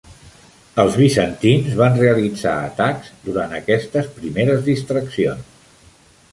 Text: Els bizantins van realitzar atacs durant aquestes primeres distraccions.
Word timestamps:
Els 0.83 0.95
bizantins 1.01 1.75
van 1.81 1.99
realitzar 1.99 2.55
atacs 2.71 3.13
durant 3.29 3.55
aquestes 3.61 4.11
primeres 4.19 4.67
distraccions. 4.73 5.73